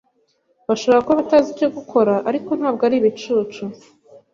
[0.67, 3.63] Bashobora kuba batazi icyo gukora, ariko ntabwo ari ibicucu.